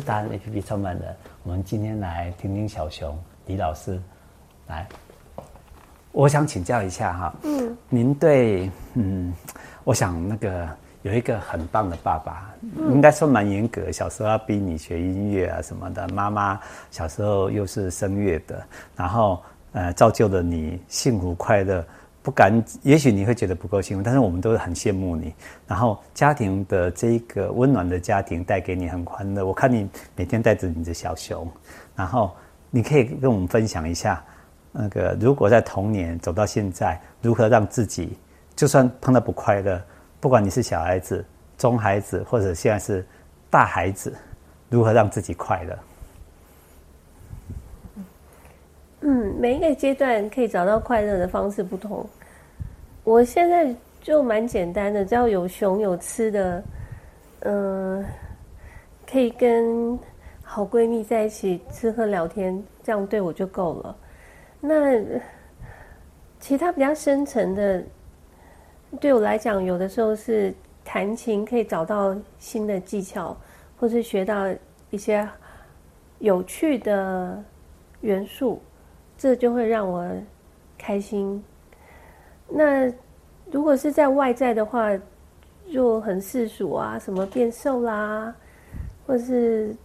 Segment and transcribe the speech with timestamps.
[0.00, 3.16] 大人 APP 创办人，我们今天来听听小熊
[3.46, 4.00] 李老师
[4.66, 4.86] 来。
[6.12, 9.32] 我想请教一下哈，嗯，您对嗯，
[9.84, 10.68] 我想那个
[11.02, 16.58] 有一个很棒的爸爸，嗯、应该说蛮严格，小时候要逼你学音乐啊什么的，妈妈
[16.90, 18.60] 小时候又是声乐的，
[18.96, 19.40] 然后
[19.72, 21.84] 呃造就了你幸福快乐，
[22.22, 25.34] 不敢，也许你会觉得不够幸福，但是我们都是很羡慕你。
[25.66, 31.50] 然后家庭的这一个温暖的家庭带给你很欢乐，我看你每天带着你的小熊，
[31.96, 32.30] 然后
[32.70, 34.22] 你可以跟我们分享一下。
[34.72, 38.16] 那个，如果在童年走到现在，如何让自己
[38.54, 39.82] 就算碰到不快乐，
[40.20, 41.24] 不管你是小孩子、
[41.58, 43.04] 中孩子，或者现在是
[43.48, 44.14] 大孩子，
[44.68, 45.76] 如何让自己快乐？
[49.10, 52.06] 嗯，每一个阶段可以找到快乐的方式不同。
[53.02, 56.62] 我现在就蛮简单的，只要有熊有吃的，
[57.40, 58.06] 嗯、
[59.10, 59.98] 可以跟
[60.44, 63.96] 好闺蜜在一起吃喝聊天，这样对我就够了。
[64.60, 64.96] 那
[66.38, 67.82] 其他比较深层的，
[69.00, 73.36] 对我来讲，有的时候是弹琴可以找到新的技巧，
[73.76, 74.46] 或是学到
[74.90, 75.28] 一些
[76.20, 77.42] 有趣的
[78.02, 78.62] 元素，
[79.20, 80.02] 这就会让我
[80.78, 81.44] 开心。
[82.48, 82.90] 那
[83.50, 84.88] 如果是在外在的话，
[85.70, 88.34] 就很世俗啊，什么变瘦啦，
[89.06, 89.76] 或是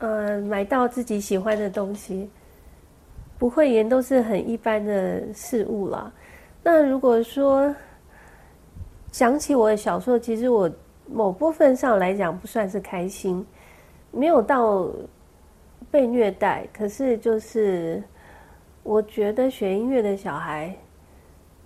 [0.00, 2.28] 呃买到自己喜欢的东西。
[3.38, 6.12] 不会言都是很一般的事物啦。
[6.62, 7.74] 那如果说
[9.12, 10.70] 想起我的小时候，其实我
[11.10, 13.44] 某部分上来讲不算是开心，
[14.10, 14.86] 没有到
[15.90, 16.66] 被虐待。
[16.72, 18.02] 可是就是
[18.82, 20.74] 我觉得学音乐的小孩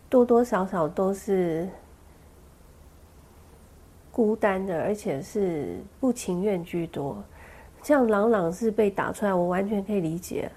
[0.08, 1.68] 多多少少都是
[4.10, 7.22] 孤单的，而且是不情愿居多。
[7.82, 10.50] 像朗朗是被打出来，我完全可以理解。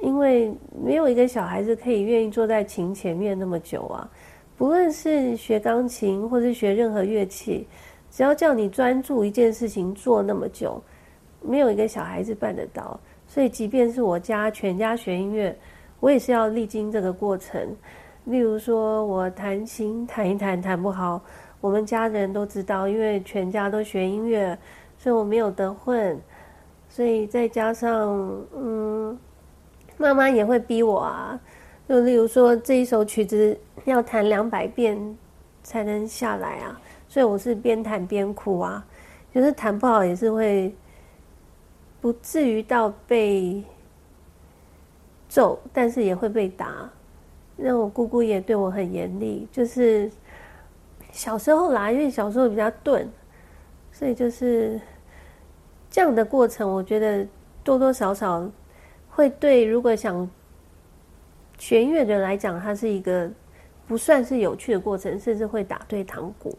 [0.00, 4.08] 因为没有一个小孩子可以愿意坐在琴前面那么久啊，
[4.56, 7.66] 不论是学钢琴或是学任何乐器，
[8.08, 10.80] 只要叫你专注一件事情做那么久，
[11.48, 13.00] 没有一个小孩子办得到。
[13.26, 15.56] 所以，即便是我家全家学音乐，
[16.00, 17.74] 我也是要历经这个过程。
[18.24, 21.20] 例如说，我弹琴弹一弹弹不好，
[21.60, 24.56] 我们家人都知道，因为全家都学音乐，
[24.98, 26.20] 所以我没有得混。
[26.88, 29.18] 所以再加上，嗯。
[30.00, 31.40] 妈妈也会逼我啊，
[31.88, 34.96] 就例如说这一首曲子要弹两百遍
[35.64, 38.86] 才能下来啊，所以我是边弹边哭啊，
[39.34, 40.72] 就是弹不好也是会
[42.00, 43.62] 不至于到被
[45.28, 46.90] 揍，但是也会被打。
[47.56, 50.10] 那我姑姑也对我很严厉，就是
[51.10, 53.08] 小时候啦，因为小时候比较钝，
[53.90, 54.80] 所以就是
[55.90, 57.26] 这样的过程，我觉得
[57.64, 58.48] 多多少少。
[59.10, 60.30] 会对如果想
[61.58, 63.28] 学音乐的人来讲，它是一个
[63.88, 66.56] 不算是有趣的过程，甚至会打退堂鼓。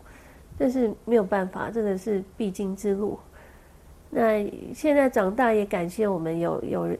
[0.57, 3.17] 但是没有办法，这个是必经之路。
[4.09, 6.97] 那现在长大也感谢我们有有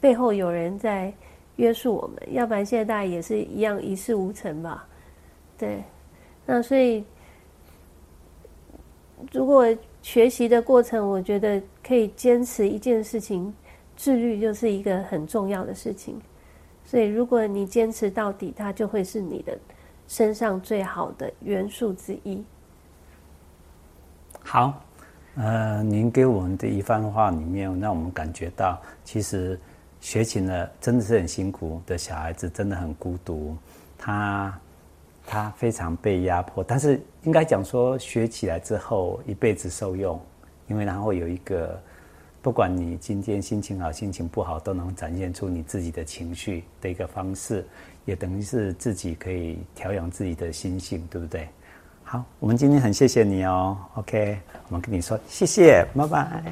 [0.00, 1.12] 背后有人在
[1.56, 4.86] 约束我们，要不然现在大家也是一样一事无成吧。
[5.58, 5.82] 对，
[6.46, 7.04] 那所以
[9.32, 9.66] 如果
[10.02, 13.54] 学习的过程，我觉得可以坚持一件事情。
[13.96, 16.20] 自律就是一个很重要的事情，
[16.84, 19.56] 所以如果你坚持到底，它就会是你的
[20.08, 22.42] 身上最好的元素之一。
[24.42, 24.82] 好，
[25.36, 29.58] 呃，您给我们的一番话里面，让我们感觉到，其实
[30.00, 33.56] 学琴的真的是很辛苦的小孩子，真的很孤独，
[33.98, 34.60] 他
[35.26, 40.20] 他非常被压迫，但是应该讲说，学起来之后一辈子受用，
[40.68, 41.80] 因为然后有一个。
[42.42, 47.64] 不管你今天心情好、心情不好，都能展现出你自己的情绪的一个方式，
[48.04, 51.48] 也等于是自己可以调养自己的心性，对不对？
[52.14, 53.76] 好，我们今天很谢谢你哦。
[53.94, 54.38] OK，
[54.68, 56.44] 我们跟你说谢谢，拜拜。